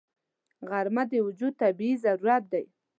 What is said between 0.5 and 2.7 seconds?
غرمه د وجود طبیعي ضرورت دی